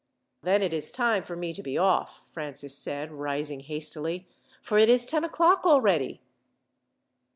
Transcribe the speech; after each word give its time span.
"Then 0.41 0.63
it 0.63 0.73
is 0.73 0.91
time 0.91 1.21
for 1.21 1.35
me 1.35 1.53
to 1.53 1.61
be 1.61 1.77
off," 1.77 2.23
Francis 2.27 2.75
said, 2.75 3.11
rising 3.11 3.59
hastily, 3.59 4.27
"for 4.63 4.79
it 4.79 4.89
is 4.89 5.05
ten 5.05 5.23
o'clock 5.23 5.63
already." 5.63 6.21